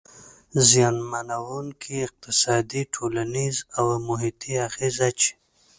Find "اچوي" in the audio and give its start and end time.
5.09-5.31